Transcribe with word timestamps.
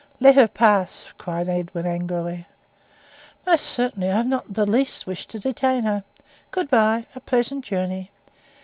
"Let 0.19 0.33
her 0.33 0.47
pass," 0.47 1.05
cried 1.19 1.47
Edwin, 1.47 1.85
angrily. 1.85 2.47
"Most 3.45 3.63
certainly. 3.67 4.09
I 4.09 4.15
have 4.17 4.25
not 4.25 4.51
the 4.51 4.65
least 4.65 5.05
wish 5.05 5.27
to 5.27 5.37
detain 5.37 5.83
her. 5.83 6.03
Good 6.49 6.71
bye! 6.71 7.05
A 7.13 7.19
pleasant 7.19 7.63
journey!" 7.63 8.09